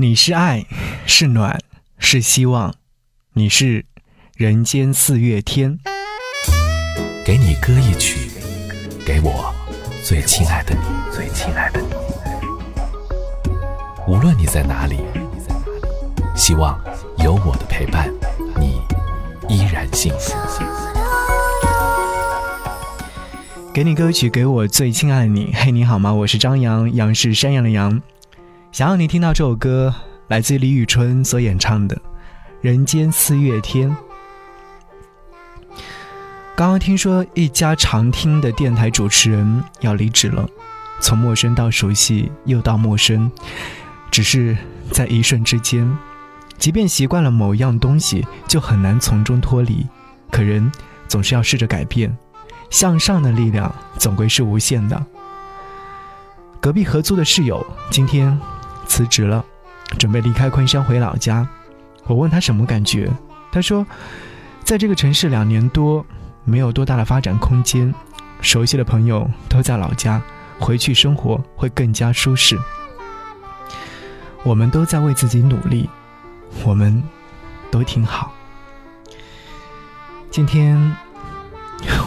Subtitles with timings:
[0.00, 0.64] 你是爱，
[1.06, 1.58] 是暖，
[1.98, 2.72] 是希望，
[3.32, 3.84] 你是
[4.36, 5.76] 人间四月天。
[7.26, 8.30] 给你歌一曲，
[9.04, 9.52] 给我
[10.04, 10.80] 最亲爱的你，
[11.12, 11.88] 最亲爱的你。
[14.06, 15.00] 无论你在哪里，
[16.36, 16.80] 希望
[17.18, 18.08] 有我的陪伴，
[18.56, 18.80] 你
[19.48, 20.32] 依然幸福。
[23.74, 25.52] 给你歌曲，给我最亲爱的你。
[25.52, 26.14] 嘿，你好吗？
[26.14, 28.00] 我是张扬，杨是山羊的羊。
[28.70, 29.92] 想要你听到这首歌，
[30.28, 31.96] 来自李宇春所演唱的
[32.60, 33.90] 《人间四月天》。
[36.54, 40.46] 刚刚听说一家常听的电台主持人要离职了，
[41.00, 43.30] 从陌生到熟悉，又到陌生，
[44.10, 44.56] 只是
[44.92, 45.90] 在一瞬之间。
[46.58, 49.86] 即便习惯了某样东西，就很难从中脱离。
[50.30, 50.70] 可人
[51.08, 52.16] 总是要试着改变，
[52.68, 55.06] 向上的力量总归是无限的。
[56.60, 58.38] 隔壁合租的室友今天。
[58.88, 59.44] 辞职了，
[59.98, 61.46] 准备离开昆山回老家。
[62.06, 63.08] 我问他什么感觉，
[63.52, 63.86] 他说，
[64.64, 66.04] 在这个城市两年多，
[66.44, 67.94] 没有多大的发展空间，
[68.40, 70.20] 熟悉的朋友都在老家，
[70.58, 72.58] 回去生活会更加舒适。
[74.42, 75.88] 我们都在为自己努力，
[76.64, 77.02] 我们
[77.70, 78.32] 都挺好。
[80.30, 80.96] 今天，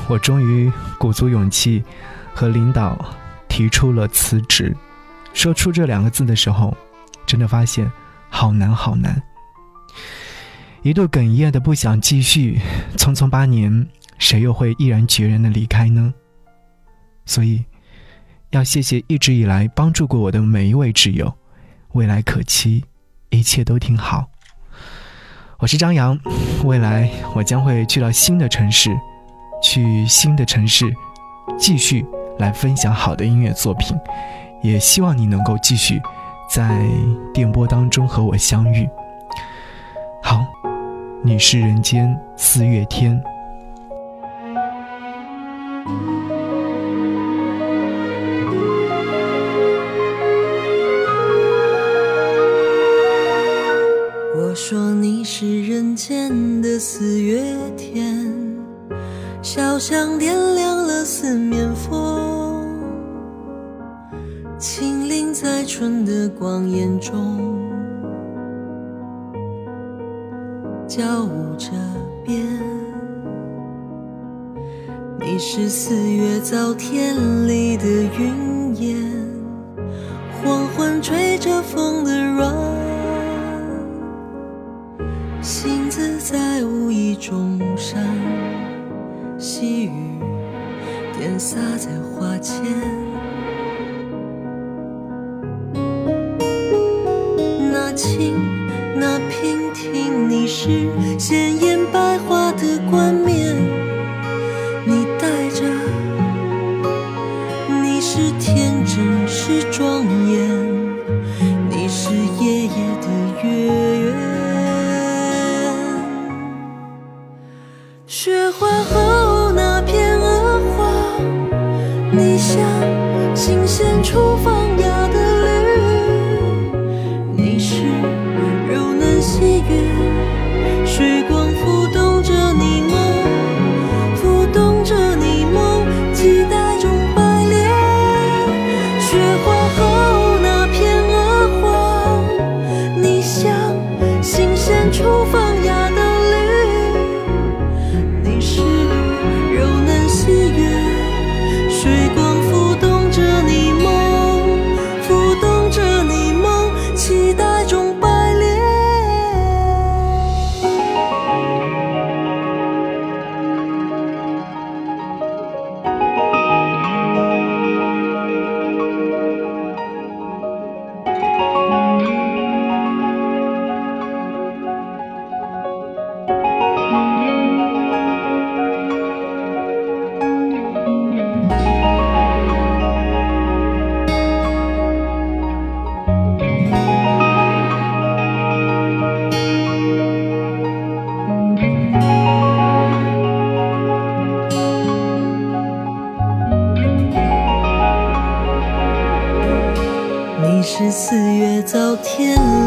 [0.08, 1.84] 我终于鼓足勇气，
[2.34, 2.98] 和领导
[3.48, 4.76] 提出了辞职。
[5.34, 6.76] 说出这两个字的时候，
[7.26, 7.92] 真的发现
[8.30, 9.22] 好难好难。
[10.84, 12.60] 一度哽咽的不想继续，
[12.98, 13.88] 匆匆八年，
[14.18, 16.14] 谁又会毅然决然的离开呢？
[17.26, 17.64] 所以，
[18.50, 21.34] 要谢谢一直以来帮助过我的每一位挚友，
[21.94, 22.84] 未来可期，
[23.30, 24.30] 一切都挺好。
[25.60, 26.20] 我是张扬，
[26.64, 28.90] 未来我将会去到新的城市，
[29.62, 30.92] 去新的城市，
[31.60, 32.04] 继续
[32.40, 33.96] 来分享好的音乐作品。
[34.62, 36.02] 也希望你能够继续
[36.50, 36.86] 在
[37.34, 38.88] 电波当中和我相遇。
[40.24, 40.46] 好，
[41.24, 43.22] 你是人间四月天。
[54.36, 57.42] 我说你是人间的四月
[57.78, 58.32] 天，
[59.42, 62.41] 小巷点亮了四面佛。
[64.62, 67.60] 轻灵在春的光艳中，
[70.88, 71.72] 交舞着
[72.24, 72.46] 变。
[75.20, 77.16] 你是四月早天
[77.48, 77.88] 里的
[78.20, 78.96] 云烟，
[80.44, 82.54] 黄昏吹着风的软，
[85.42, 88.00] 星子在无意中闪，
[89.40, 90.20] 细雨
[91.18, 93.11] 点洒在花前。
[100.62, 101.51] 是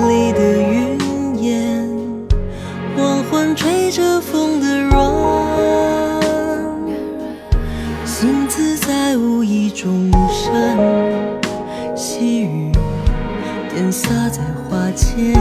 [0.09, 1.89] 里的云烟
[2.97, 5.01] 黄昏吹着风的软
[8.05, 10.15] 行姿在无意中无
[11.95, 12.73] 细雨
[13.75, 15.35] 点洒在花前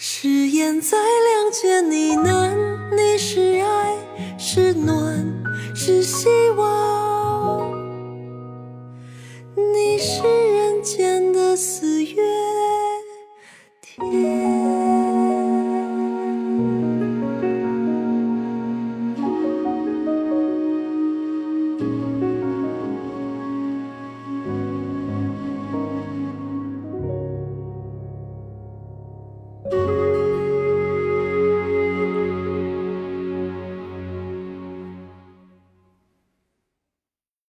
[0.00, 2.56] 誓言再两见你难
[2.96, 3.96] 你是爱
[4.38, 5.26] 是暖
[5.74, 6.47] 是心